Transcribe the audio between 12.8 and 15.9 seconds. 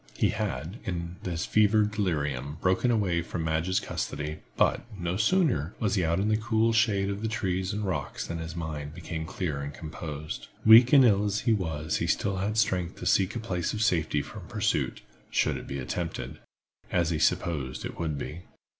to seek a place of safety from pursuit, should it be